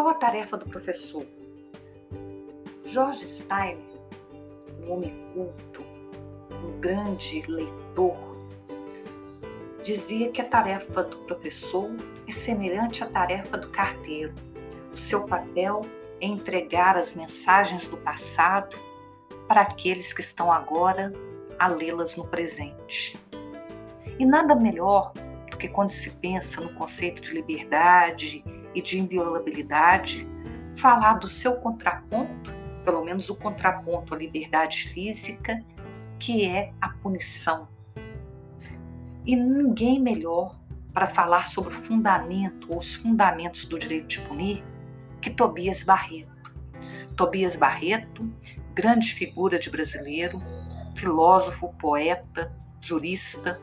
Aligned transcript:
Qual 0.00 0.08
a 0.08 0.14
tarefa 0.14 0.56
do 0.56 0.64
professor? 0.64 1.26
George 2.86 3.22
Steiner, 3.22 3.84
um 4.82 4.92
homem 4.92 5.14
culto, 5.34 5.84
um 6.64 6.80
grande 6.80 7.42
leitor, 7.46 8.16
dizia 9.82 10.32
que 10.32 10.40
a 10.40 10.48
tarefa 10.48 11.02
do 11.02 11.18
professor 11.18 11.90
é 12.26 12.32
semelhante 12.32 13.04
à 13.04 13.08
tarefa 13.08 13.58
do 13.58 13.68
carteiro. 13.68 14.32
O 14.90 14.96
seu 14.96 15.26
papel 15.26 15.82
é 16.18 16.26
entregar 16.26 16.96
as 16.96 17.14
mensagens 17.14 17.86
do 17.86 17.98
passado 17.98 18.78
para 19.46 19.60
aqueles 19.60 20.14
que 20.14 20.22
estão 20.22 20.50
agora 20.50 21.12
a 21.58 21.68
lê-las 21.68 22.16
no 22.16 22.26
presente. 22.26 23.20
E 24.18 24.24
nada 24.24 24.54
melhor 24.54 25.12
do 25.50 25.58
que 25.58 25.68
quando 25.68 25.90
se 25.90 26.08
pensa 26.08 26.58
no 26.58 26.72
conceito 26.72 27.20
de 27.20 27.34
liberdade 27.34 28.42
e 28.74 28.82
de 28.82 28.98
inviolabilidade, 28.98 30.28
falar 30.76 31.14
do 31.14 31.28
seu 31.28 31.56
contraponto, 31.56 32.52
pelo 32.84 33.04
menos 33.04 33.28
o 33.28 33.34
contraponto 33.34 34.14
à 34.14 34.18
liberdade 34.18 34.88
física, 34.88 35.62
que 36.18 36.44
é 36.44 36.72
a 36.80 36.88
punição. 36.88 37.68
E 39.24 39.36
ninguém 39.36 40.00
melhor 40.00 40.58
para 40.92 41.06
falar 41.06 41.46
sobre 41.46 41.74
o 41.74 41.76
fundamento 41.76 42.70
ou 42.70 42.78
os 42.78 42.94
fundamentos 42.94 43.64
do 43.64 43.78
direito 43.78 44.08
de 44.08 44.20
punir 44.22 44.64
que 45.20 45.30
Tobias 45.30 45.82
Barreto. 45.82 46.30
Tobias 47.16 47.54
Barreto, 47.54 48.28
grande 48.74 49.12
figura 49.14 49.58
de 49.58 49.70
brasileiro, 49.70 50.40
filósofo, 50.94 51.72
poeta, 51.74 52.52
jurista, 52.80 53.60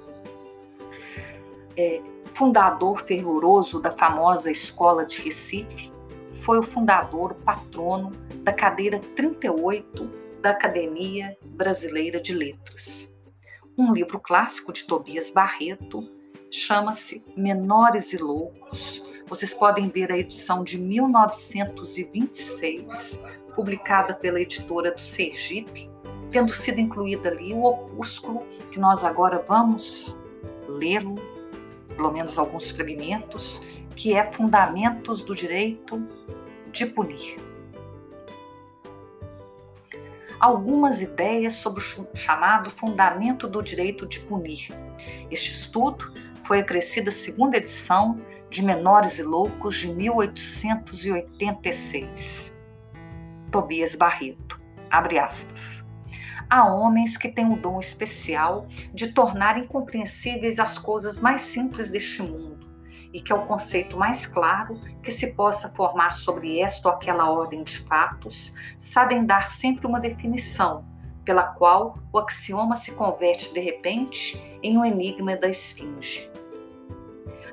é, 1.77 2.01
fundador 2.33 3.05
fervoroso 3.05 3.79
da 3.79 3.91
famosa 3.91 4.51
Escola 4.51 5.05
de 5.05 5.21
Recife, 5.21 5.89
foi 6.33 6.59
o 6.59 6.63
fundador, 6.63 7.31
o 7.31 7.35
patrono 7.35 8.11
da 8.43 8.51
cadeira 8.51 8.99
38 9.15 10.09
da 10.41 10.49
Academia 10.51 11.37
Brasileira 11.45 12.21
de 12.21 12.33
Letras. 12.33 13.15
Um 13.77 13.93
livro 13.93 14.19
clássico 14.19 14.73
de 14.73 14.85
Tobias 14.85 15.29
Barreto 15.29 16.03
chama-se 16.49 17.23
Menores 17.35 18.13
e 18.13 18.17
Loucos. 18.17 19.05
Vocês 19.27 19.53
podem 19.53 19.89
ver 19.89 20.09
a 20.11 20.17
edição 20.17 20.63
de 20.63 20.77
1926, 20.77 23.21
publicada 23.55 24.13
pela 24.13 24.41
editora 24.41 24.91
do 24.91 25.03
Sergipe, 25.03 25.89
tendo 26.31 26.53
sido 26.53 26.79
incluída 26.79 27.29
ali 27.29 27.53
o 27.53 27.65
opúsculo 27.65 28.45
que 28.71 28.79
nós 28.79 29.03
agora 29.03 29.43
vamos 29.47 30.15
lê-lo, 30.67 31.15
pelo 31.97 32.11
menos 32.11 32.37
alguns 32.37 32.69
fragmentos, 32.69 33.61
que 33.95 34.13
é 34.13 34.31
Fundamentos 34.31 35.21
do 35.21 35.33
Direito 35.35 36.07
de 36.71 36.85
Punir. 36.85 37.35
Algumas 40.39 41.01
ideias 41.01 41.55
sobre 41.55 41.81
o 41.81 42.07
chamado 42.15 42.69
Fundamento 42.69 43.47
do 43.47 43.63
Direito 43.63 44.05
de 44.05 44.19
Punir. 44.19 44.67
Este 45.31 45.51
estudo 45.51 46.13
foi 46.43 46.59
acrescida 46.59 47.09
a 47.09 47.13
segunda 47.13 47.57
edição 47.57 48.21
de 48.51 48.63
Menores 48.63 49.17
e 49.17 49.23
Loucos 49.23 49.77
de 49.77 49.87
1886. 49.87 52.53
Tobias 53.51 53.95
Barreto, 53.95 54.61
abre 54.91 55.17
aspas. 55.17 55.86
Há 56.49 56.65
homens 56.65 57.17
que 57.17 57.27
têm 57.27 57.51
o 57.51 57.61
dom 57.61 57.79
especial 57.79 58.67
de 58.93 59.11
tornar 59.11 59.57
incompreensíveis 59.57 60.59
as 60.59 60.77
coisas 60.77 61.19
mais 61.19 61.41
simples 61.41 61.89
deste 61.89 62.21
mundo 62.21 62.57
e 63.13 63.21
que 63.21 63.31
é 63.31 63.35
o 63.35 63.45
conceito 63.45 63.97
mais 63.97 64.25
claro 64.25 64.79
que 65.01 65.11
se 65.11 65.33
possa 65.33 65.69
formar 65.69 66.13
sobre 66.13 66.59
esta 66.59 66.87
ou 66.89 66.95
aquela 66.95 67.29
ordem 67.29 67.63
de 67.63 67.79
fatos, 67.79 68.55
sabem 68.77 69.25
dar 69.25 69.47
sempre 69.47 69.87
uma 69.87 69.99
definição, 69.99 70.85
pela 71.25 71.43
qual 71.43 71.97
o 72.11 72.17
axioma 72.19 72.75
se 72.75 72.91
converte 72.93 73.53
de 73.53 73.59
repente 73.59 74.41
em 74.63 74.77
um 74.77 74.85
enigma 74.85 75.35
da 75.35 75.49
esfinge. 75.49 76.29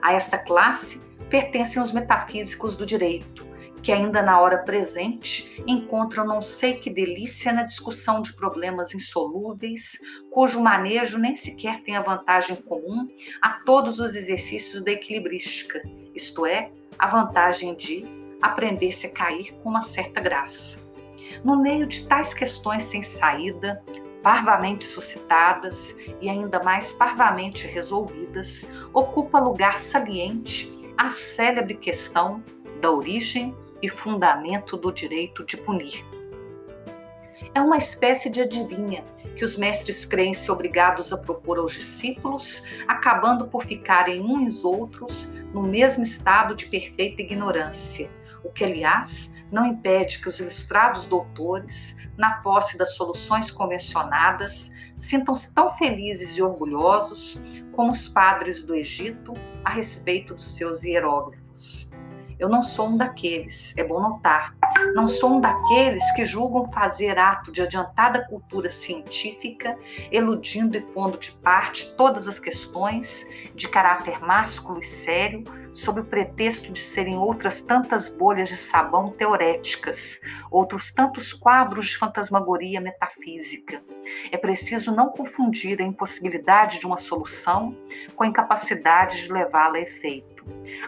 A 0.03 0.13
esta 0.13 0.39
classe 0.39 1.01
pertencem 1.31 1.83
os 1.83 1.93
metafísicos 1.93 2.77
do 2.77 2.85
direito, 2.85 3.44
que 3.85 3.93
ainda 3.93 4.23
na 4.23 4.41
hora 4.41 4.59
presente 4.59 5.63
encontram 5.67 6.27
não 6.27 6.41
sei 6.41 6.79
que 6.79 6.89
delícia 6.89 7.53
na 7.53 7.65
discussão 7.65 8.23
de 8.23 8.35
problemas 8.35 8.95
insolúveis, 8.95 9.99
cujo 10.31 10.59
manejo 10.59 11.19
nem 11.19 11.37
sequer 11.37 11.83
tem 11.83 11.95
a 11.95 12.01
vantagem 12.01 12.57
comum 12.57 13.07
a 13.43 13.51
todos 13.67 14.01
os 14.01 14.15
exercícios 14.15 14.83
da 14.83 14.91
equilibrística, 14.91 15.83
isto 16.15 16.47
é, 16.47 16.73
a 16.99 17.07
vantagem 17.09 17.75
de 17.75 18.07
aprender-se 18.41 19.07
a 19.07 19.11
cair 19.11 19.53
com 19.63 19.69
uma 19.69 19.83
certa 19.83 20.19
graça. 20.19 20.79
No 21.45 21.61
meio 21.61 21.87
de 21.87 22.09
tais 22.09 22.33
questões 22.33 22.85
sem 22.85 23.03
saída, 23.03 23.85
parvamente 24.23 24.87
suscitadas 24.87 25.95
e 26.23 26.31
ainda 26.31 26.63
mais 26.63 26.91
parvamente 26.95 27.67
resolvidas, 27.67 28.67
ocupa 28.95 29.39
lugar 29.39 29.77
saliente 29.77 30.73
a 30.97 31.11
célebre 31.11 31.75
questão 31.75 32.43
da 32.81 32.91
origem 32.91 33.55
e 33.83 33.89
fundamento 33.89 34.77
do 34.77 34.93
direito 34.93 35.45
de 35.45 35.57
punir. 35.57 36.05
É 37.55 37.61
uma 37.61 37.77
espécie 37.77 38.31
de 38.31 38.41
adivinha 38.41 39.05
que 39.37 39.45
os 39.45 39.57
mestres 39.57 40.05
creem-se 40.05 40.51
obrigados 40.51 41.13
a 41.13 41.19
propor 41.19 41.59
aos 41.59 41.73
discípulos, 41.73 42.65
acabando 42.87 43.47
por 43.47 43.65
ficarem 43.65 44.21
uns 44.21 44.65
outros 44.65 45.31
no 45.53 45.63
mesmo 45.63 46.03
estado 46.03 46.55
de 46.55 46.67
perfeita 46.67 47.23
ignorância, 47.23 48.11
o 48.43 48.51
que, 48.51 48.65
aliás, 48.65 49.33
não 49.53 49.67
impede 49.67 50.21
que 50.21 50.29
os 50.29 50.41
ilustrados 50.41 51.05
doutores, 51.05 51.97
na 52.17 52.39
posse 52.39 52.77
das 52.77 52.95
soluções 52.95 53.51
convencionadas, 53.51 54.73
sintam-se 54.97 55.55
tão 55.55 55.71
felizes 55.73 56.37
e 56.37 56.43
orgulhosos 56.43 57.39
como 57.73 57.93
os 57.93 58.09
padres 58.09 58.63
do 58.63 58.75
Egito 58.75 59.33
a 59.65 59.71
respeito 59.71 60.35
dos 60.35 60.57
seus 60.57 60.83
hieróglifos. 60.83 61.91
Eu 62.45 62.51
não 62.51 62.63
sou 62.63 62.91
um 62.91 62.97
daqueles, 62.99 63.75
é 63.75 63.83
bom 63.83 63.99
notar. 63.99 64.55
Não 64.95 65.09
sou 65.09 65.37
um 65.37 65.41
daqueles 65.41 66.05
que 66.13 66.27
julgam 66.27 66.71
fazer 66.71 67.19
ato 67.19 67.51
de 67.51 67.63
adiantada 67.63 68.27
cultura 68.29 68.69
científica, 68.69 69.79
eludindo 70.13 70.77
e 70.77 70.83
pondo 70.83 71.17
de 71.17 71.33
parte 71.37 71.91
todas 71.97 72.29
as 72.29 72.39
questões 72.39 73.27
de 73.55 73.67
caráter 73.67 74.21
másculo 74.21 74.79
e 74.79 74.85
sério, 74.85 75.43
sob 75.73 76.03
o 76.03 76.05
pretexto 76.05 76.71
de 76.71 76.81
serem 76.81 77.17
outras 77.17 77.63
tantas 77.63 78.11
bolhas 78.11 78.51
de 78.51 78.59
sabão 78.59 79.11
teoréticas, 79.13 80.21
outros 80.51 80.93
tantos 80.93 81.33
quadros 81.33 81.87
de 81.87 81.97
fantasmagoria 81.97 82.79
metafísica. 82.79 83.83
É 84.31 84.37
preciso 84.37 84.95
não 84.95 85.09
confundir 85.09 85.81
a 85.81 85.85
impossibilidade 85.85 86.79
de 86.79 86.85
uma 86.85 86.99
solução 86.99 87.75
com 88.15 88.23
a 88.23 88.27
incapacidade 88.27 89.23
de 89.23 89.33
levá-la 89.33 89.79
a 89.79 89.81
efeito. 89.81 90.34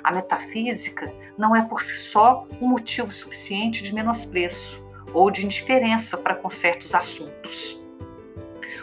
A 0.02 0.12
metafísica 0.12 1.12
não 1.36 1.54
é 1.54 1.62
por 1.62 1.82
si 1.82 1.94
só 1.96 2.46
um 2.60 2.68
motivo 2.68 3.10
suficiente 3.10 3.82
de 3.82 3.94
menosprezo 3.94 4.82
ou 5.12 5.30
de 5.30 5.44
indiferença 5.44 6.16
para 6.16 6.34
com 6.34 6.50
certos 6.50 6.94
assuntos. 6.94 7.80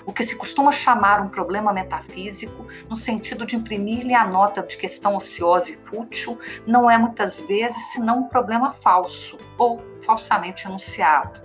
O 0.06 0.12
que 0.12 0.24
se 0.24 0.36
costuma 0.36 0.72
chamar 0.72 1.22
um 1.22 1.30
problema 1.30 1.72
metafísico, 1.72 2.68
no 2.90 2.96
sentido 2.96 3.46
de 3.46 3.56
imprimir-lhe 3.56 4.14
a 4.14 4.28
nota 4.28 4.62
de 4.62 4.76
questão 4.76 5.16
ociosa 5.16 5.72
e 5.72 5.76
fútil, 5.76 6.38
não 6.68 6.90
é 6.90 6.98
muitas 6.98 7.40
vezes 7.40 7.92
senão 7.94 8.20
um 8.20 8.28
problema 8.28 8.74
falso 8.74 9.38
ou 9.58 9.82
falsamente 10.02 10.68
enunciado. 10.68 11.42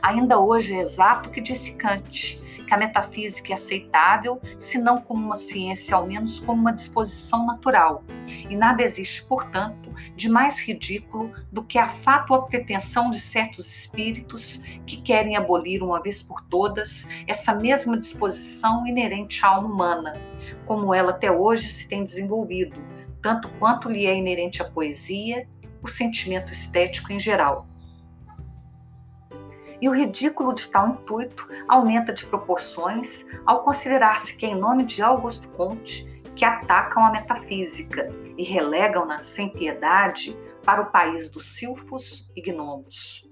Ainda 0.00 0.38
hoje 0.38 0.74
é 0.74 0.80
exato 0.80 1.28
o 1.28 1.32
que 1.32 1.40
disse 1.40 1.74
Kant, 1.74 2.40
que 2.66 2.74
a 2.74 2.76
metafísica 2.76 3.52
é 3.52 3.54
aceitável, 3.54 4.40
se 4.58 4.76
não 4.78 5.00
como 5.00 5.24
uma 5.24 5.36
ciência, 5.36 5.94
ao 5.94 6.06
menos 6.06 6.40
como 6.40 6.60
uma 6.60 6.72
disposição 6.72 7.46
natural. 7.46 8.04
E 8.26 8.56
nada 8.56 8.82
existe, 8.82 9.24
portanto, 9.24 9.94
de 10.14 10.28
mais 10.28 10.60
ridículo 10.60 11.32
do 11.50 11.64
que 11.64 11.78
a 11.78 11.88
fátua 11.88 12.46
pretensão 12.46 13.10
de 13.10 13.20
certos 13.20 13.66
espíritos 13.66 14.60
que 14.86 15.00
querem 15.00 15.36
abolir 15.36 15.82
uma 15.82 16.02
vez 16.02 16.22
por 16.22 16.42
todas 16.42 17.06
essa 17.26 17.54
mesma 17.54 17.96
disposição 17.96 18.86
inerente 18.86 19.44
à 19.44 19.48
alma 19.48 19.68
humana, 19.68 20.12
como 20.66 20.92
ela 20.92 21.10
até 21.10 21.30
hoje 21.30 21.68
se 21.68 21.88
tem 21.88 22.04
desenvolvido, 22.04 22.76
tanto 23.22 23.48
quanto 23.58 23.88
lhe 23.88 24.06
é 24.06 24.16
inerente 24.16 24.60
à 24.60 24.64
poesia, 24.64 25.46
o 25.82 25.88
sentimento 25.88 26.52
estético 26.52 27.12
em 27.12 27.20
geral 27.20 27.66
e 29.80 29.88
o 29.88 29.92
ridículo 29.92 30.54
de 30.54 30.68
tal 30.68 30.88
intuito 30.88 31.48
aumenta 31.68 32.12
de 32.12 32.26
proporções 32.26 33.26
ao 33.44 33.62
considerar-se 33.62 34.36
que, 34.36 34.46
em 34.46 34.54
nome 34.54 34.84
de 34.84 35.02
Augusto 35.02 35.48
Comte, 35.50 36.04
que 36.34 36.44
atacam 36.44 37.04
a 37.04 37.10
metafísica 37.10 38.12
e 38.36 38.44
relegam-na 38.44 39.20
sem 39.20 39.48
piedade 39.48 40.36
para 40.64 40.82
o 40.82 40.90
país 40.90 41.30
dos 41.30 41.54
silfos 41.54 42.30
e 42.36 42.42
gnomos. 42.42 43.26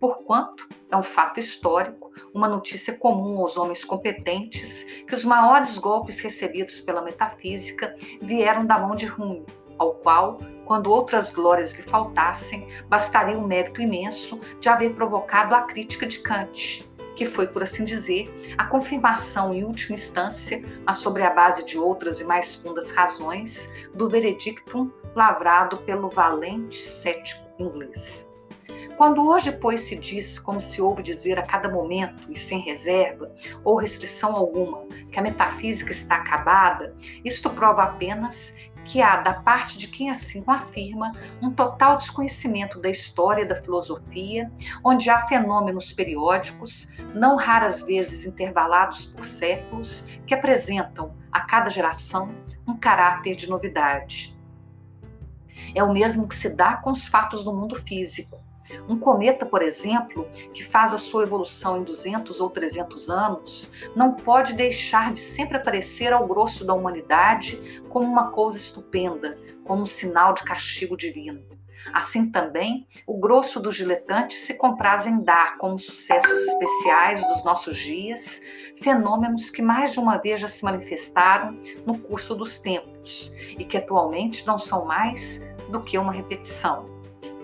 Porquanto 0.00 0.68
é 0.90 0.96
um 0.96 1.02
fato 1.02 1.40
histórico, 1.40 2.12
uma 2.32 2.48
notícia 2.48 2.96
comum 2.96 3.40
aos 3.40 3.56
homens 3.56 3.84
competentes, 3.84 4.84
que 5.06 5.14
os 5.14 5.24
maiores 5.24 5.76
golpes 5.76 6.20
recebidos 6.20 6.80
pela 6.80 7.02
metafísica 7.02 7.94
vieram 8.22 8.64
da 8.64 8.78
mão 8.78 8.94
de 8.94 9.06
Hume, 9.06 9.44
ao 9.76 9.94
qual, 9.94 10.38
quando 10.68 10.92
outras 10.92 11.32
glórias 11.32 11.72
lhe 11.72 11.82
faltassem, 11.82 12.68
bastaria 12.90 13.38
o 13.38 13.46
mérito 13.46 13.80
imenso 13.80 14.38
de 14.60 14.68
haver 14.68 14.94
provocado 14.94 15.54
a 15.54 15.62
crítica 15.62 16.06
de 16.06 16.18
Kant, 16.18 16.86
que 17.16 17.24
foi, 17.24 17.48
por 17.48 17.62
assim 17.62 17.86
dizer, 17.86 18.30
a 18.58 18.66
confirmação 18.66 19.54
em 19.54 19.64
última 19.64 19.94
instância, 19.94 20.62
mas 20.84 20.98
sobre 20.98 21.22
a 21.22 21.30
base 21.30 21.64
de 21.64 21.78
outras 21.78 22.20
e 22.20 22.24
mais 22.24 22.54
fundas 22.56 22.90
razões, 22.90 23.66
do 23.94 24.10
veredictum 24.10 24.90
lavrado 25.14 25.78
pelo 25.78 26.10
valente 26.10 26.76
cético 26.76 27.48
inglês. 27.58 28.28
Quando 28.98 29.26
hoje, 29.26 29.52
pois, 29.52 29.82
se 29.82 29.96
diz, 29.96 30.38
como 30.38 30.60
se 30.60 30.82
ouve 30.82 31.02
dizer 31.02 31.38
a 31.38 31.46
cada 31.46 31.68
momento 31.68 32.30
e 32.30 32.38
sem 32.38 32.60
reserva 32.60 33.32
ou 33.64 33.76
restrição 33.76 34.36
alguma, 34.36 34.86
que 35.10 35.18
a 35.18 35.22
metafísica 35.22 35.92
está 35.92 36.16
acabada, 36.16 36.94
isto 37.24 37.48
prova 37.48 37.84
apenas 37.84 38.52
que 38.88 39.02
há, 39.02 39.18
da 39.18 39.34
parte 39.34 39.76
de 39.76 39.86
quem 39.86 40.10
assim 40.10 40.42
o 40.46 40.50
afirma, 40.50 41.12
um 41.42 41.52
total 41.52 41.98
desconhecimento 41.98 42.80
da 42.80 42.88
história 42.88 43.46
da 43.46 43.60
filosofia, 43.62 44.50
onde 44.82 45.10
há 45.10 45.26
fenômenos 45.26 45.92
periódicos, 45.92 46.90
não 47.14 47.36
raras 47.36 47.82
vezes 47.82 48.24
intervalados 48.24 49.04
por 49.04 49.26
séculos, 49.26 50.06
que 50.26 50.34
apresentam, 50.34 51.14
a 51.30 51.40
cada 51.40 51.68
geração, 51.68 52.34
um 52.66 52.74
caráter 52.74 53.36
de 53.36 53.48
novidade. 53.48 54.34
É 55.74 55.84
o 55.84 55.92
mesmo 55.92 56.26
que 56.26 56.34
se 56.34 56.56
dá 56.56 56.76
com 56.76 56.90
os 56.90 57.06
fatos 57.06 57.44
do 57.44 57.54
mundo 57.54 57.76
físico. 57.76 58.42
Um 58.88 58.98
cometa, 58.98 59.46
por 59.46 59.62
exemplo, 59.62 60.28
que 60.52 60.64
faz 60.64 60.92
a 60.92 60.98
sua 60.98 61.22
evolução 61.22 61.76
em 61.76 61.84
200 61.84 62.40
ou 62.40 62.50
300 62.50 63.10
anos, 63.10 63.70
não 63.94 64.14
pode 64.14 64.52
deixar 64.52 65.12
de 65.12 65.20
sempre 65.20 65.56
aparecer 65.56 66.12
ao 66.12 66.26
grosso 66.26 66.64
da 66.64 66.74
humanidade 66.74 67.82
como 67.88 68.06
uma 68.06 68.30
coisa 68.30 68.56
estupenda, 68.56 69.38
como 69.64 69.82
um 69.82 69.86
sinal 69.86 70.34
de 70.34 70.44
castigo 70.44 70.96
divino. 70.96 71.42
Assim 71.92 72.30
também, 72.30 72.86
o 73.06 73.18
grosso 73.18 73.60
dos 73.60 73.76
diletantes 73.76 74.38
se 74.38 74.54
compraz 74.54 75.06
em 75.06 75.22
dar 75.22 75.56
como 75.58 75.78
sucessos 75.78 76.46
especiais 76.46 77.26
dos 77.26 77.44
nossos 77.44 77.76
dias 77.76 78.40
fenômenos 78.82 79.50
que 79.50 79.62
mais 79.62 79.92
de 79.92 79.98
uma 79.98 80.18
vez 80.18 80.40
já 80.40 80.48
se 80.48 80.64
manifestaram 80.64 81.58
no 81.84 81.98
curso 81.98 82.34
dos 82.34 82.58
tempos 82.58 83.32
e 83.58 83.64
que 83.64 83.76
atualmente 83.76 84.46
não 84.46 84.58
são 84.58 84.84
mais 84.84 85.42
do 85.70 85.82
que 85.82 85.98
uma 85.98 86.12
repetição. 86.12 86.97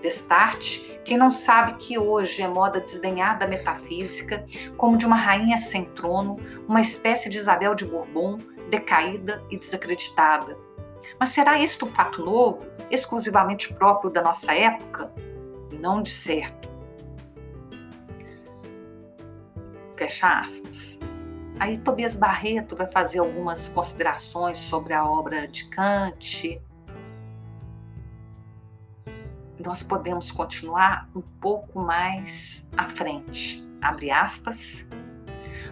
Destarte, 0.05 1.01
quem 1.03 1.17
não 1.17 1.31
sabe 1.31 1.79
que 1.79 1.97
hoje 1.97 2.43
é 2.43 2.47
moda 2.47 2.79
desdenhar 2.79 3.39
da 3.39 3.47
metafísica 3.47 4.45
como 4.77 4.99
de 4.99 5.05
uma 5.07 5.15
rainha 5.15 5.57
sem 5.57 5.85
trono, 5.85 6.37
uma 6.67 6.79
espécie 6.79 7.27
de 7.27 7.39
Isabel 7.39 7.73
de 7.73 7.85
Bourbon, 7.85 8.37
decaída 8.69 9.43
e 9.49 9.57
desacreditada. 9.57 10.55
Mas 11.19 11.29
será 11.29 11.57
isto 11.57 11.87
um 11.87 11.89
fato 11.89 12.23
novo, 12.23 12.63
exclusivamente 12.91 13.73
próprio 13.73 14.11
da 14.11 14.21
nossa 14.21 14.53
época? 14.53 15.11
Não 15.71 16.03
de 16.03 16.11
certo. 16.11 16.69
Fecha 19.97 20.41
aspas. 20.41 20.99
Aí 21.59 21.79
Tobias 21.79 22.15
Barreto 22.15 22.75
vai 22.75 22.91
fazer 22.91 23.17
algumas 23.17 23.69
considerações 23.69 24.59
sobre 24.59 24.93
a 24.93 25.03
obra 25.03 25.47
de 25.47 25.67
Kant, 25.69 26.61
nós 29.63 29.83
podemos 29.83 30.31
continuar 30.31 31.09
um 31.15 31.21
pouco 31.21 31.79
mais 31.79 32.67
à 32.75 32.89
frente. 32.89 33.65
Abre 33.81 34.11
aspas. 34.11 34.87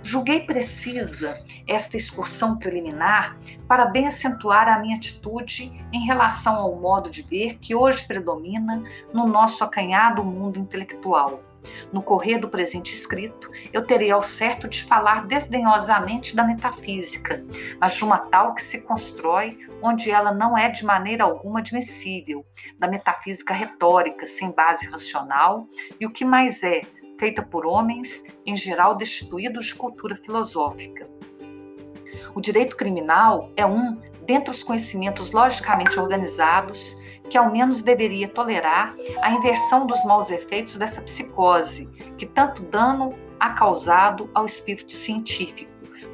Julguei 0.03 0.41
precisa 0.41 1.41
esta 1.65 1.95
excursão 1.95 2.57
preliminar 2.57 3.37
para 3.67 3.85
bem 3.85 4.05
acentuar 4.05 4.67
a 4.67 4.79
minha 4.79 4.97
atitude 4.97 5.71
em 5.93 6.05
relação 6.05 6.55
ao 6.57 6.75
modo 6.75 7.09
de 7.09 7.21
ver 7.21 7.57
que 7.59 7.73
hoje 7.73 8.05
predomina 8.05 8.83
no 9.13 9.25
nosso 9.25 9.63
acanhado 9.63 10.23
mundo 10.23 10.59
intelectual 10.59 11.41
no 11.91 12.01
correr 12.01 12.39
do 12.39 12.49
presente 12.49 12.93
escrito, 12.93 13.49
eu 13.71 13.85
terei 13.85 14.11
ao 14.11 14.23
certo 14.23 14.67
de 14.67 14.83
falar 14.83 15.25
desdenhosamente 15.27 16.35
da 16.35 16.43
metafísica, 16.43 17.43
mas 17.79 17.95
de 17.95 18.03
uma 18.03 18.17
tal 18.17 18.53
que 18.53 18.61
se 18.61 18.81
constrói 18.81 19.57
onde 19.81 20.09
ela 20.09 20.33
não 20.33 20.57
é 20.57 20.69
de 20.69 20.85
maneira 20.85 21.23
alguma 21.23 21.59
admissível, 21.59 22.45
da 22.77 22.87
metafísica 22.87 23.53
retórica, 23.53 24.25
sem 24.25 24.51
base 24.51 24.85
racional, 24.87 25.67
e 25.99 26.05
o 26.05 26.11
que 26.11 26.25
mais 26.25 26.63
é, 26.63 26.81
feita 27.19 27.41
por 27.41 27.65
homens, 27.65 28.23
em 28.45 28.55
geral 28.55 28.95
destituídos 28.95 29.67
de 29.67 29.75
cultura 29.75 30.15
filosófica. 30.15 31.07
O 32.35 32.41
direito 32.41 32.75
criminal 32.75 33.51
é 33.55 33.65
um, 33.65 34.01
dentre 34.25 34.51
os 34.51 34.63
conhecimentos 34.63 35.31
logicamente 35.31 35.99
organizados, 35.99 36.97
que 37.29 37.37
ao 37.37 37.51
menos 37.51 37.81
deveria 37.81 38.27
tolerar 38.27 38.95
a 39.21 39.31
inversão 39.31 39.87
dos 39.87 40.03
maus 40.03 40.29
efeitos 40.29 40.77
dessa 40.77 41.01
psicose, 41.01 41.87
que 42.17 42.25
tanto 42.25 42.63
dano 42.63 43.15
ha 43.39 43.51
causado 43.51 44.29
ao 44.33 44.45
espírito 44.45 44.91
científico, 44.91 45.71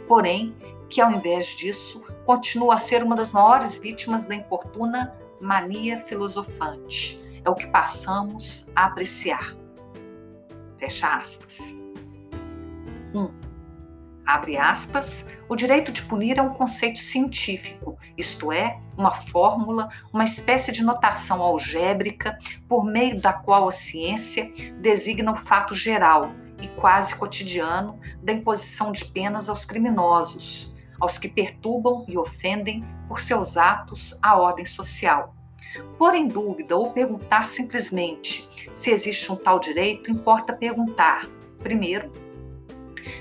porém, 0.08 0.56
que 0.90 1.02
ao 1.02 1.12
invés 1.12 1.48
disso, 1.48 2.04
continua 2.26 2.76
a 2.76 2.80
ser 2.80 3.04
uma 3.04 3.16
das 3.16 3.32
maiores 3.32 3.76
vítimas 3.76 4.24
da 4.26 4.36
importuna 4.36 5.16
mania 5.40 6.02
filosofante. 6.02 7.20
É 7.44 7.50
o 7.50 7.56
que 7.56 7.68
passamos 7.68 8.70
a 8.76 8.86
apreciar. 8.86 9.56
Fecha 10.78 11.08
aspas. 11.08 11.60
1. 13.14 13.20
Um, 13.20 13.49
abre 14.30 14.58
aspas, 14.58 15.26
o 15.48 15.56
direito 15.56 15.92
de 15.92 16.04
punir 16.04 16.38
é 16.38 16.42
um 16.42 16.54
conceito 16.54 17.00
científico, 17.00 17.98
isto 18.16 18.52
é, 18.52 18.80
uma 18.96 19.12
fórmula, 19.12 19.90
uma 20.14 20.24
espécie 20.24 20.72
de 20.72 20.84
notação 20.84 21.42
algébrica 21.42 22.38
por 22.68 22.86
meio 22.86 23.20
da 23.20 23.34
qual 23.34 23.68
a 23.68 23.72
ciência 23.72 24.52
designa 24.80 25.32
o 25.32 25.36
fato 25.36 25.74
geral 25.74 26.32
e 26.62 26.68
quase 26.68 27.16
cotidiano 27.16 28.00
da 28.22 28.32
imposição 28.32 28.92
de 28.92 29.04
penas 29.06 29.50
aos 29.50 29.66
criminosos, 29.66 30.72
aos 31.00 31.18
que 31.18 31.28
perturbam 31.28 32.06
e 32.08 32.16
ofendem 32.16 32.86
por 33.08 33.22
seus 33.22 33.58
atos 33.58 34.20
a 34.22 34.38
ordem 34.38 34.66
social. 34.66 35.34
Por 35.98 36.14
em 36.14 36.28
dúvida 36.28 36.78
ou 36.78 36.92
perguntar 36.92 37.48
simplesmente 37.48 38.48
se 38.72 38.92
existe 38.92 39.32
um 39.32 39.36
tal 39.36 39.60
direito, 39.60 40.12
importa 40.12 40.54
perguntar, 40.54 41.26
primeiro, 41.64 42.29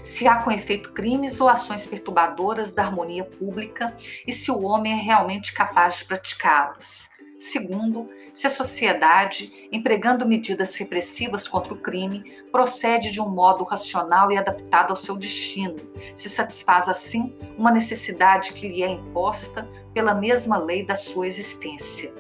se 0.03 0.27
há 0.27 0.43
com 0.43 0.51
efeito 0.51 0.93
crimes 0.93 1.41
ou 1.41 1.49
ações 1.49 1.87
perturbadoras 1.87 2.73
da 2.73 2.85
harmonia 2.85 3.25
pública 3.25 3.97
e 4.27 4.33
se 4.33 4.51
o 4.51 4.63
homem 4.63 4.93
é 4.93 4.97
realmente 4.97 5.53
capaz 5.53 5.99
de 5.99 6.05
praticá-las. 6.05 7.09
Segundo, 7.39 8.09
se 8.33 8.49
a 8.49 8.51
sociedade, 8.51 9.69
empregando 9.71 10.27
medidas 10.27 10.75
repressivas 10.75 11.47
contra 11.47 11.73
o 11.73 11.79
crime, 11.79 12.23
procede 12.51 13.13
de 13.13 13.21
um 13.21 13.29
modo 13.29 13.63
racional 13.63 14.33
e 14.33 14.37
adaptado 14.37 14.91
ao 14.91 14.97
seu 14.97 15.17
destino, 15.17 15.77
se 16.17 16.29
satisfaz 16.29 16.89
assim 16.89 17.37
uma 17.57 17.71
necessidade 17.71 18.53
que 18.53 18.69
lhe 18.69 18.83
é 18.83 18.91
imposta 18.91 19.69
pela 19.95 20.15
mesma 20.15 20.59
lei 20.59 20.85
da 20.85 20.97
sua 20.97 21.29
existência. 21.29 22.13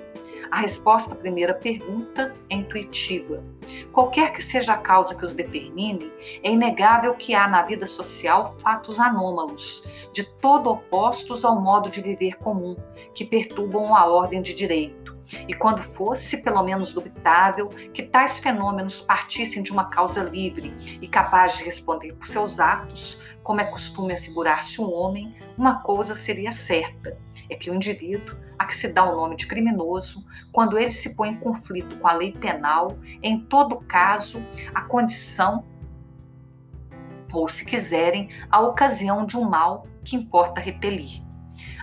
A 0.51 0.61
resposta 0.61 1.15
à 1.15 1.17
primeira 1.17 1.53
pergunta 1.53 2.35
é 2.49 2.55
intuitiva. 2.55 3.43
Qualquer 3.93 4.33
que 4.33 4.43
seja 4.43 4.73
a 4.73 4.79
causa 4.79 5.15
que 5.15 5.25
os 5.25 5.35
determine, 5.35 6.11
é 6.43 6.51
inegável 6.51 7.15
que 7.15 7.35
há 7.35 7.47
na 7.47 7.63
vida 7.63 7.87
social 7.87 8.57
fatos 8.63 8.99
anômalos, 8.99 9.85
de 10.13 10.25
todo 10.41 10.71
opostos 10.71 11.45
ao 11.45 11.61
modo 11.61 11.91
de 11.91 12.01
viver 12.01 12.37
comum, 12.39 12.77
que 13.15 13.25
perturbam 13.25 13.95
a 13.95 14.07
ordem 14.07 14.41
de 14.41 14.55
direito. 14.55 15.19
E 15.47 15.53
quando 15.53 15.83
fosse, 15.83 16.39
pelo 16.39 16.63
menos 16.63 16.93
dubitável, 16.93 17.69
que 17.93 18.03
tais 18.03 18.39
fenômenos 18.39 19.01
partissem 19.01 19.63
de 19.63 19.71
uma 19.71 19.91
causa 19.91 20.23
livre 20.23 20.75
e 21.03 21.07
capaz 21.07 21.59
de 21.59 21.65
responder 21.65 22.15
por 22.15 22.27
seus 22.27 22.59
atos, 22.59 23.21
como 23.49 23.63
é 23.63 23.65
costume 23.65 24.13
afigurar-se 24.13 24.79
um 24.79 24.93
homem, 24.93 25.35
uma 25.57 25.81
coisa 25.81 26.15
seria 26.15 26.53
certa: 26.53 27.17
é 27.49 27.57
que 27.57 27.71
o 27.71 27.75
indivíduo, 27.75 28.37
a 28.59 28.67
que 28.67 28.75
se 28.75 28.93
dá 28.93 29.03
o 29.11 29.17
nome 29.17 29.37
de 29.37 29.47
criminoso, 29.47 30.23
quando 30.53 30.79
ele 30.79 30.93
se 30.93 31.15
põe 31.15 31.31
em 31.31 31.37
conflito 31.37 31.97
com 31.97 32.07
a 32.07 32.13
lei 32.13 32.33
penal, 32.33 32.99
em 33.23 33.41
todo 33.41 33.81
caso, 33.81 34.39
a 34.75 34.83
condição, 34.83 35.65
ou 37.33 37.49
se 37.49 37.65
quiserem, 37.65 38.29
a 38.51 38.61
ocasião 38.61 39.25
de 39.25 39.39
um 39.39 39.49
mal 39.49 39.87
que 40.05 40.15
importa 40.15 40.61
repelir. 40.61 41.23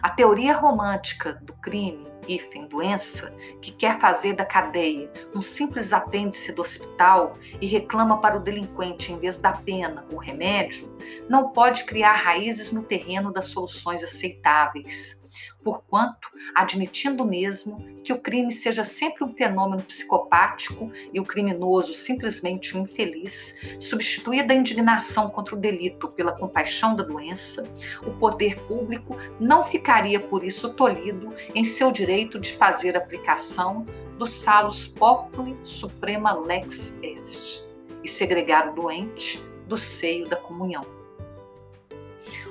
A 0.03 0.11
teoria 0.11 0.55
romântica 0.55 1.33
do 1.41 1.53
crime 1.53 2.05
hífen, 2.27 2.67
doença, 2.67 3.33
que 3.61 3.71
quer 3.71 3.99
fazer 3.99 4.33
da 4.33 4.45
cadeia 4.45 5.11
um 5.33 5.41
simples 5.41 5.93
apêndice 5.93 6.53
do 6.53 6.61
hospital 6.61 7.37
e 7.61 7.65
reclama 7.65 8.19
para 8.19 8.37
o 8.37 8.43
delinquente, 8.43 9.11
em 9.11 9.19
vez 9.19 9.37
da 9.37 9.51
pena, 9.51 10.05
o 10.11 10.17
remédio, 10.17 10.95
não 11.29 11.49
pode 11.49 11.85
criar 11.85 12.13
raízes 12.13 12.71
no 12.71 12.83
terreno 12.83 13.31
das 13.31 13.47
soluções 13.47 14.03
aceitáveis. 14.03 15.21
Porquanto, 15.63 16.29
admitindo 16.53 17.25
mesmo 17.25 17.83
que 18.03 18.13
o 18.13 18.21
crime 18.21 18.51
seja 18.51 18.83
sempre 18.83 19.23
um 19.23 19.33
fenômeno 19.33 19.81
psicopático 19.81 20.91
e 21.13 21.19
o 21.19 21.25
criminoso 21.25 21.93
simplesmente 21.93 22.77
um 22.77 22.81
infeliz, 22.81 23.55
substituída 23.79 24.53
a 24.53 24.57
indignação 24.57 25.29
contra 25.29 25.55
o 25.55 25.59
delito 25.59 26.07
pela 26.09 26.31
compaixão 26.31 26.95
da 26.95 27.03
doença, 27.03 27.67
o 28.05 28.11
poder 28.11 28.59
público 28.61 29.17
não 29.39 29.63
ficaria 29.63 30.19
por 30.19 30.43
isso 30.43 30.73
tolhido 30.73 31.33
em 31.53 31.63
seu 31.63 31.91
direito 31.91 32.39
de 32.39 32.53
fazer 32.53 32.95
aplicação 32.95 33.85
do 34.17 34.27
salus 34.27 34.87
populi 34.87 35.57
suprema 35.63 36.33
lex 36.33 36.97
est 37.01 37.65
e 38.03 38.07
segregar 38.07 38.69
o 38.69 38.75
doente 38.75 39.43
do 39.67 39.77
seio 39.77 40.27
da 40.27 40.35
comunhão. 40.35 40.94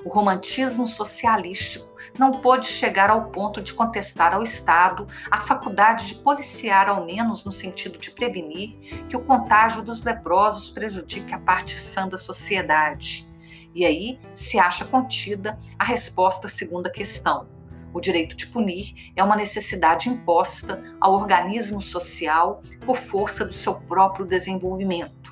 O 0.04 0.10
romantismo 0.10 0.86
socialístico 0.86 1.88
não 2.18 2.30
pôde 2.30 2.66
chegar 2.66 3.08
ao 3.08 3.30
ponto 3.30 3.62
de 3.62 3.72
contestar 3.72 4.34
ao 4.34 4.42
Estado 4.42 5.08
a 5.30 5.40
faculdade 5.40 6.06
de 6.06 6.16
policiar, 6.16 6.90
ao 6.90 7.06
menos 7.06 7.42
no 7.42 7.50
sentido 7.50 7.98
de 7.98 8.10
prevenir 8.10 9.06
que 9.08 9.16
o 9.16 9.24
contágio 9.24 9.82
dos 9.82 10.02
leprosos 10.04 10.68
prejudique 10.68 11.32
a 11.32 11.38
parte 11.38 11.80
sã 11.80 12.06
da 12.06 12.18
sociedade. 12.18 13.26
E 13.74 13.84
aí 13.86 14.20
se 14.34 14.58
acha 14.58 14.84
contida 14.84 15.58
a 15.78 15.84
resposta 15.84 16.48
à 16.48 16.50
segunda 16.50 16.90
questão. 16.90 17.48
O 17.94 18.00
direito 18.00 18.36
de 18.36 18.46
punir 18.48 19.12
é 19.16 19.24
uma 19.24 19.36
necessidade 19.36 20.10
imposta 20.10 20.82
ao 21.00 21.14
organismo 21.14 21.80
social 21.80 22.62
por 22.84 22.98
força 22.98 23.42
do 23.44 23.54
seu 23.54 23.74
próprio 23.74 24.26
desenvolvimento 24.26 25.23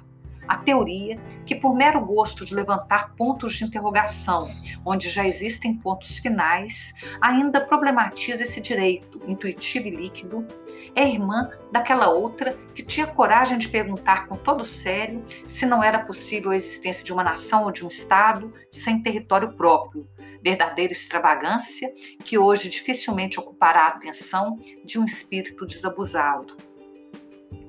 a 0.46 0.56
teoria 0.56 1.18
que, 1.46 1.54
por 1.54 1.74
mero 1.74 2.04
gosto 2.04 2.44
de 2.44 2.54
levantar 2.54 3.14
pontos 3.14 3.54
de 3.54 3.64
interrogação 3.64 4.50
onde 4.84 5.08
já 5.08 5.26
existem 5.26 5.74
pontos 5.74 6.18
finais, 6.18 6.92
ainda 7.20 7.60
problematiza 7.60 8.42
esse 8.42 8.60
direito 8.60 9.20
intuitivo 9.26 9.86
e 9.88 9.90
líquido, 9.90 10.46
é 10.94 11.08
irmã 11.08 11.50
daquela 11.70 12.08
outra 12.10 12.56
que 12.74 12.82
tinha 12.82 13.06
coragem 13.06 13.58
de 13.58 13.68
perguntar 13.68 14.26
com 14.26 14.36
todo 14.36 14.64
sério 14.64 15.24
se 15.46 15.64
não 15.64 15.82
era 15.82 16.00
possível 16.00 16.50
a 16.50 16.56
existência 16.56 17.04
de 17.04 17.12
uma 17.12 17.24
nação 17.24 17.64
ou 17.64 17.72
de 17.72 17.84
um 17.84 17.88
Estado 17.88 18.52
sem 18.70 19.02
território 19.02 19.52
próprio, 19.54 20.06
verdadeira 20.42 20.92
extravagância 20.92 21.92
que 22.24 22.36
hoje 22.36 22.68
dificilmente 22.68 23.38
ocupará 23.38 23.84
a 23.84 23.88
atenção 23.88 24.58
de 24.84 24.98
um 24.98 25.04
espírito 25.04 25.64
desabusado. 25.64 26.56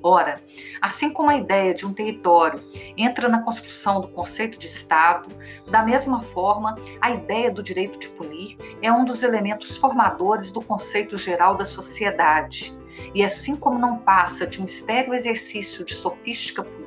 Ora, 0.01 0.41
assim 0.81 1.11
como 1.11 1.29
a 1.29 1.37
ideia 1.37 1.73
de 1.73 1.85
um 1.85 1.93
território 1.93 2.61
entra 2.97 3.29
na 3.29 3.41
construção 3.41 4.01
do 4.01 4.09
conceito 4.09 4.59
de 4.59 4.67
Estado, 4.67 5.29
da 5.71 5.81
mesma 5.81 6.21
forma, 6.21 6.77
a 6.99 7.11
ideia 7.11 7.49
do 7.49 7.63
direito 7.63 7.97
de 7.97 8.09
punir 8.09 8.57
é 8.81 8.91
um 8.91 9.05
dos 9.05 9.23
elementos 9.23 9.77
formadores 9.77 10.51
do 10.51 10.61
conceito 10.61 11.17
geral 11.17 11.55
da 11.55 11.63
sociedade. 11.63 12.77
E 13.15 13.23
assim 13.23 13.55
como 13.55 13.79
não 13.79 13.97
passa 13.97 14.45
de 14.45 14.61
um 14.61 14.65
estéreo 14.65 15.13
exercício 15.13 15.85
de 15.85 15.93
sofística 15.93 16.63
política, 16.63 16.82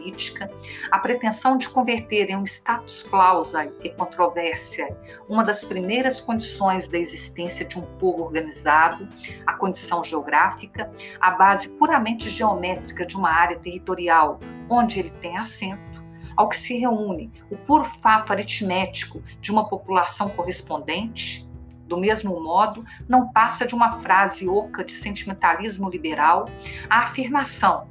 a 0.91 0.99
pretensão 0.99 1.59
de 1.59 1.69
converter 1.69 2.31
em 2.31 2.37
um 2.37 2.45
status 2.45 3.03
clausa 3.03 3.71
e 3.83 3.91
controvérsia 3.91 4.97
uma 5.29 5.45
das 5.45 5.65
primeiras 5.65 6.21
condições 6.21 6.89
da 6.89 6.99
existência 6.99 7.65
de 7.65 7.79
um 7.79 7.83
povo 7.99 8.23
organizado, 8.23 9.09
a 9.47 9.53
condição 9.55 10.03
geográfica, 10.03 10.91
a 11.21 11.31
base 11.33 11.69
puramente 11.69 12.31
geométrica 12.31 13.05
de 13.05 13.17
uma 13.17 13.31
área 13.31 13.59
territorial 13.59 14.41
onde 14.69 15.01
ele 15.01 15.11
tem 15.21 15.37
assento, 15.37 16.05
ao 16.37 16.49
que 16.49 16.57
se 16.57 16.77
reúne 16.79 17.33
o 17.51 17.57
puro 17.57 17.85
fato 18.03 18.33
aritmético 18.33 19.23
de 19.41 19.51
uma 19.51 19.69
população 19.69 20.29
correspondente, 20.31 21.47
do 21.87 21.97
mesmo 21.97 22.43
modo, 22.43 22.85
não 23.09 23.33
passa 23.33 23.65
de 23.65 23.75
uma 23.75 24.01
frase 24.01 24.49
oca 24.49 24.85
de 24.85 24.93
sentimentalismo 24.93 25.89
liberal 25.89 26.47
a 26.91 27.01
afirmação 27.01 27.89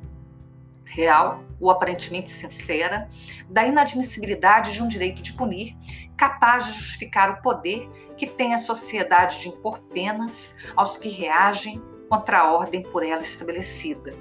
real 0.84 1.45
ou 1.60 1.70
aparentemente 1.70 2.32
sincera 2.32 3.10
da 3.50 3.66
inadmissibilidade 3.66 4.74
de 4.74 4.82
um 4.82 4.88
direito 4.88 5.22
de 5.22 5.34
punir 5.34 5.76
capaz 6.18 6.66
de 6.66 6.74
justificar 6.74 7.32
o 7.32 7.42
poder 7.42 7.90
que 8.18 8.28
tem 8.28 8.54
a 8.54 8.58
sociedade 8.58 9.42
de 9.42 9.50
impor 9.50 9.80
penas 9.94 10.56
aos 10.76 10.98
que 10.98 11.10
reagem 11.10 11.82
contra 12.10 12.40
a 12.40 12.54
ordem 12.54 12.84
por 12.84 13.04
ela 13.04 13.22
estabelecida. 13.22 14.14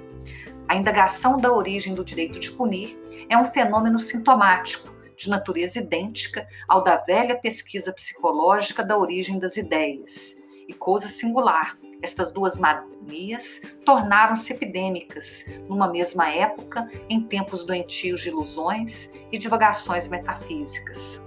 A 0.67 0.75
indagação 0.75 1.37
da 1.37 1.53
origem 1.53 1.93
do 1.93 2.03
direito 2.03 2.39
de 2.39 2.51
punir 2.51 2.97
é 3.29 3.37
um 3.37 3.45
fenômeno 3.45 3.99
sintomático 3.99 4.93
de 5.15 5.29
natureza 5.29 5.79
idêntica 5.79 6.47
ao 6.67 6.83
da 6.83 6.97
velha 6.97 7.35
pesquisa 7.35 7.93
psicológica 7.93 8.83
da 8.83 8.97
origem 8.97 9.39
das 9.39 9.55
ideias. 9.57 10.35
E 10.67 10.73
coisa 10.73 11.07
singular, 11.07 11.77
estas 12.05 12.31
duas 12.31 12.55
manias 12.57 13.61
tornaram-se 13.83 14.53
epidêmicas 14.53 15.43
numa 15.67 15.87
mesma 15.87 16.29
época, 16.29 16.87
em 17.09 17.19
tempos 17.21 17.65
doentios 17.65 18.21
de 18.21 18.29
ilusões 18.29 19.11
e 19.31 19.37
divagações 19.39 20.07
metafísicas. 20.07 21.19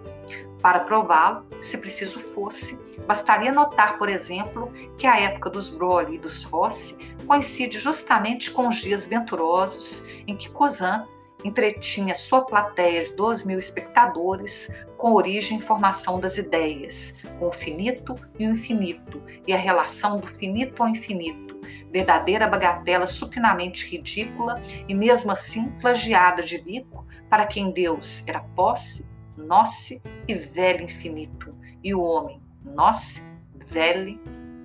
Para 0.63 0.81
prová-lo, 0.81 1.47
se 1.61 1.79
preciso 1.79 2.21
fosse, 2.21 2.79
bastaria 3.07 3.53
notar, 3.53 3.99
por 3.99 4.09
exemplo, 4.09 4.73
que 4.97 5.07
a 5.07 5.19
época 5.19 5.51
dos 5.51 5.69
Broly 5.69 6.15
e 6.15 6.19
dos 6.19 6.45
Rossi 6.45 6.97
coincide 7.27 7.79
justamente 7.79 8.51
com 8.51 8.69
os 8.69 8.77
dias 8.77 9.07
venturosos 9.07 10.03
em 10.27 10.37
que 10.37 10.49
Cousin 10.51 11.05
entretinha 11.45 12.15
sua 12.15 12.43
plateia 12.45 13.05
de 13.05 13.13
12 13.15 13.47
mil 13.47 13.59
espectadores 13.59 14.71
com 14.97 15.13
origem 15.13 15.59
e 15.59 15.63
formação 15.63 16.19
das 16.19 16.37
ideias, 16.37 17.15
com 17.39 17.47
o 17.47 17.53
finito 17.53 18.15
e 18.39 18.47
o 18.47 18.53
infinito, 18.53 19.23
e 19.47 19.53
a 19.53 19.57
relação 19.57 20.19
do 20.19 20.27
finito 20.27 20.83
ao 20.83 20.89
infinito, 20.89 21.59
verdadeira 21.93 22.49
bagatela 22.49 23.07
supinamente 23.07 23.87
ridícula 23.87 24.61
e 24.89 24.95
mesmo 24.95 25.31
assim 25.31 25.69
plagiada 25.81 26.43
de 26.43 26.59
bico 26.59 27.07
para 27.31 27.47
quem 27.47 27.71
Deus 27.71 28.25
era 28.27 28.41
posse, 28.41 29.05
nosse 29.37 30.03
e 30.27 30.35
velho 30.35 30.85
infinito, 30.85 31.55
e 31.83 31.95
o 31.95 32.03
homem, 32.03 32.43
nosse, 32.65 33.23
velho, 33.67 34.19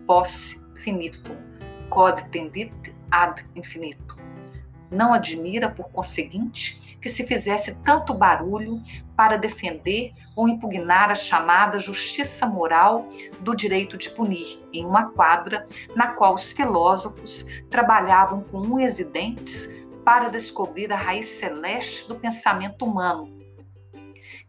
posse, 0.08 0.60
finito, 0.76 1.32
cod 1.90 2.28
tendit 2.32 2.74
ad 3.12 3.46
infinito. 3.56 4.03
Não 4.94 5.14
admira, 5.14 5.70
por 5.70 5.90
conseguinte, 5.90 6.98
que 7.02 7.10
se 7.10 7.26
fizesse 7.26 7.76
tanto 7.84 8.14
barulho 8.14 8.82
para 9.16 9.36
defender 9.36 10.14
ou 10.36 10.48
impugnar 10.48 11.12
a 11.12 11.16
chamada 11.16 11.78
justiça 11.78 12.46
moral 12.46 13.10
do 13.42 13.54
direito 13.54 13.98
de 13.98 14.10
punir, 14.10 14.64
em 14.72 14.86
uma 14.86 15.12
quadra 15.12 15.66
na 15.96 16.14
qual 16.14 16.36
os 16.36 16.54
filósofos 16.54 17.46
trabalhavam 17.70 18.42
com 18.44 18.60
unhas 18.60 19.00
e 19.00 19.04
dentes 19.04 19.70
para 20.06 20.30
descobrir 20.30 20.92
a 20.94 20.98
raiz 20.98 21.26
celeste 21.26 22.08
do 22.08 22.16
pensamento 22.16 22.86
humano, 22.86 23.38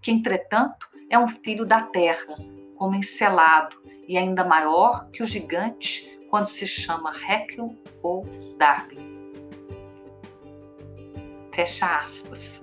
que, 0.00 0.12
entretanto, 0.12 0.88
é 1.10 1.18
um 1.18 1.28
filho 1.28 1.64
da 1.64 1.82
terra, 1.82 2.36
como 2.76 2.94
encelado, 2.94 3.76
e 4.06 4.18
ainda 4.18 4.44
maior 4.44 5.08
que 5.10 5.22
o 5.22 5.26
gigante 5.26 6.20
quando 6.30 6.46
se 6.46 6.66
chama 6.66 7.10
Haeckel 7.10 7.74
ou 8.02 8.24
Darwin. 8.58 9.13
Fecha 11.54 11.86
aspas. 11.86 12.60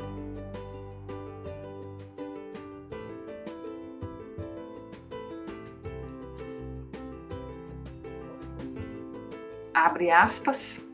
Abre 9.73 10.11
aspas. 10.11 10.85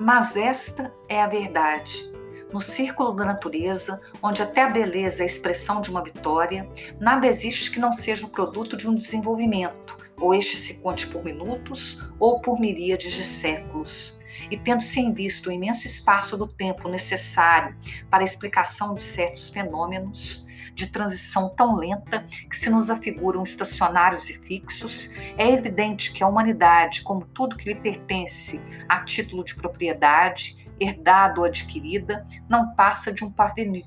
Mas 0.00 0.36
esta 0.36 0.92
é 1.08 1.22
a 1.22 1.28
verdade. 1.28 2.12
No 2.52 2.60
círculo 2.60 3.12
da 3.12 3.24
natureza, 3.24 4.00
onde 4.20 4.42
até 4.42 4.64
a 4.64 4.68
beleza 4.68 5.20
é 5.20 5.22
a 5.22 5.26
expressão 5.26 5.80
de 5.80 5.90
uma 5.90 6.02
vitória, 6.02 6.68
nada 7.00 7.28
existe 7.28 7.70
que 7.70 7.78
não 7.78 7.92
seja 7.92 8.26
o 8.26 8.30
produto 8.30 8.76
de 8.76 8.88
um 8.88 8.94
desenvolvimento, 8.96 9.96
ou 10.20 10.34
este 10.34 10.56
se 10.56 10.74
conte 10.74 11.06
por 11.06 11.22
minutos 11.22 12.02
ou 12.18 12.40
por 12.40 12.58
miríades 12.58 13.12
de 13.12 13.24
séculos 13.24 14.20
e 14.52 14.58
tendo-se 14.58 15.00
em 15.00 15.14
vista 15.14 15.48
o 15.48 15.52
imenso 15.52 15.86
espaço 15.86 16.36
do 16.36 16.46
tempo 16.46 16.86
necessário 16.86 17.74
para 18.10 18.22
a 18.22 18.24
explicação 18.24 18.94
de 18.94 19.00
certos 19.00 19.48
fenômenos, 19.48 20.46
de 20.74 20.88
transição 20.88 21.48
tão 21.56 21.74
lenta 21.74 22.26
que 22.50 22.56
se 22.56 22.68
nos 22.68 22.90
afiguram 22.90 23.42
estacionários 23.42 24.28
e 24.28 24.34
fixos, 24.34 25.10
é 25.38 25.50
evidente 25.50 26.12
que 26.12 26.22
a 26.22 26.28
humanidade, 26.28 27.00
como 27.00 27.24
tudo 27.24 27.56
que 27.56 27.72
lhe 27.72 27.80
pertence 27.80 28.60
a 28.86 29.02
título 29.02 29.42
de 29.42 29.54
propriedade, 29.54 30.70
herdada 30.78 31.40
ou 31.40 31.46
adquirida, 31.46 32.26
não 32.46 32.74
passa 32.74 33.10
de 33.10 33.24
um 33.24 33.32
parvenu, 33.32 33.82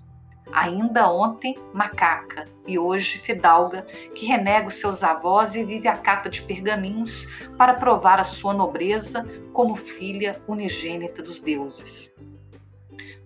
ainda 0.55 1.11
ontem 1.11 1.53
macaca 1.73 2.45
e 2.65 2.79
hoje 2.79 3.19
fidalga, 3.19 3.85
que 4.15 4.25
renega 4.25 4.69
os 4.69 4.75
seus 4.75 5.03
avós 5.03 5.53
e 5.53 5.63
vive 5.63 5.87
a 5.87 5.97
cata 5.97 6.29
de 6.29 6.41
pergaminhos 6.41 7.27
para 7.57 7.73
provar 7.73 8.21
a 8.21 8.23
sua 8.23 8.53
nobreza 8.53 9.27
como 9.51 9.75
filha 9.75 10.41
unigênita 10.47 11.21
dos 11.21 11.39
deuses. 11.39 12.15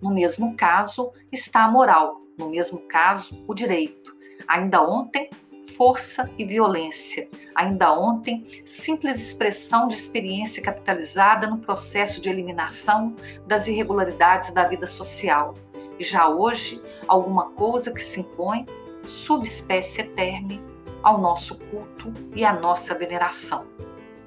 No 0.02 0.12
mesmo 0.12 0.56
caso 0.56 1.12
está 1.30 1.64
a 1.64 1.70
moral, 1.70 2.20
no 2.36 2.50
mesmo 2.50 2.80
caso 2.80 3.42
o 3.46 3.54
direito. 3.54 4.12
Ainda 4.48 4.82
ontem 4.82 5.30
força 5.76 6.28
e 6.36 6.44
violência. 6.44 7.28
Ainda 7.54 7.98
ontem, 7.98 8.62
simples 8.66 9.18
expressão 9.18 9.88
de 9.88 9.94
experiência 9.94 10.62
capitalizada 10.62 11.46
no 11.46 11.58
processo 11.58 12.20
de 12.20 12.28
eliminação 12.28 13.14
das 13.46 13.66
irregularidades 13.66 14.52
da 14.52 14.64
vida 14.64 14.86
social. 14.86 15.54
E 16.00 16.02
já 16.02 16.26
hoje, 16.26 16.82
alguma 17.06 17.50
coisa 17.50 17.92
que 17.92 18.02
se 18.02 18.20
impõe, 18.20 18.64
subespécie 19.06 20.00
eterna, 20.00 20.58
ao 21.02 21.20
nosso 21.20 21.58
culto 21.58 22.10
e 22.34 22.42
à 22.42 22.58
nossa 22.58 22.94
veneração. 22.94 23.66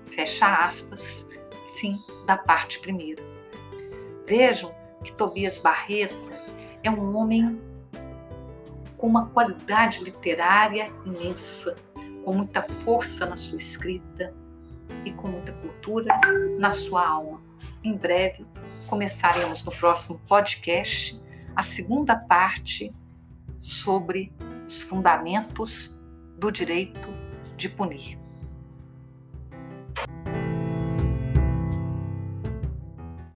Fecha 0.05 0.65
aspas, 0.67 1.27
fim 1.77 1.99
da 2.27 2.37
parte 2.37 2.79
primeira. 2.79 3.23
Vejam 4.27 4.71
que 5.03 5.11
Tobias 5.13 5.57
Barreto 5.57 6.15
é 6.83 6.91
um 6.91 7.17
homem 7.17 7.59
com 8.95 9.07
uma 9.07 9.29
qualidade 9.29 10.03
literária 10.03 10.91
imensa, 11.07 11.75
com 12.23 12.33
muita 12.33 12.61
força 12.83 13.25
na 13.25 13.35
sua 13.35 13.57
escrita 13.57 14.31
e 15.03 15.11
com 15.11 15.27
muita 15.27 15.51
cultura 15.53 16.21
na 16.59 16.69
sua 16.69 17.07
alma. 17.07 17.41
Em 17.83 17.97
breve 17.97 18.45
começaremos 18.87 19.65
no 19.65 19.71
próximo 19.71 20.21
podcast 20.27 21.22
a 21.55 21.63
segunda 21.63 22.15
parte 22.15 22.93
sobre 23.59 24.33
os 24.67 24.81
fundamentos 24.81 25.99
do 26.37 26.51
direito 26.51 27.09
de 27.55 27.69
punir. 27.69 28.22